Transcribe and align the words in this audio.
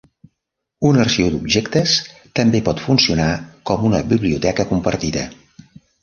Un 0.91 0.95
arxiu 1.01 1.27
d'objectes 1.33 1.91
també 2.39 2.61
pot 2.69 2.81
funcionar 2.85 3.27
com 3.71 3.85
una 3.91 3.99
biblioteca 4.15 4.65
compartida. 4.71 5.27